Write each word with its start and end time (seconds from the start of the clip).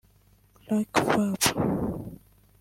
Luck 0.67 0.97
Fab 0.97 1.41